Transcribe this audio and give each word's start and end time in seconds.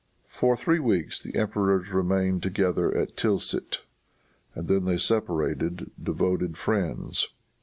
For 0.25 0.57
three 0.57 0.79
weeks 0.79 1.21
the 1.21 1.35
emperors 1.35 1.89
remained 1.89 2.41
together 2.41 2.91
at 2.97 3.15
Tilsit, 3.15 3.81
and 4.55 4.67
then 4.67 4.85
they 4.85 4.97
separated 4.97 5.91
devoted 6.01 6.57
friends. 6.57 7.27